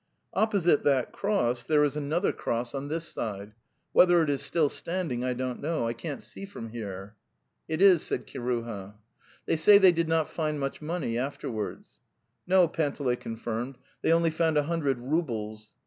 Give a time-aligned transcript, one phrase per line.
[0.33, 3.55] Opposite that cross there is another cross The Steppe 247 on this side....
[3.91, 5.93] Whether it is still standing, I don't know: 320.
[5.93, 7.11] can't seefcony heresy
[7.69, 8.93] ey Tt is, sald nical,
[9.45, 11.99] "They say they did not find much money after wards."
[12.47, 15.69] '"No," Panteley confirmed; "they only found a hundred roubles."